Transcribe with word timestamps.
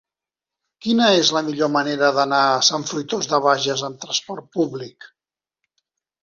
Quina 0.85 1.09
és 1.17 1.27
la 1.35 1.43
millor 1.49 1.69
manera 1.75 2.09
d'anar 2.15 2.39
a 2.53 2.63
Sant 2.69 2.87
Fruitós 2.93 3.29
de 3.35 3.41
Bages 3.45 3.85
amb 3.89 4.01
trasport 4.07 4.49
públic? 4.59 5.09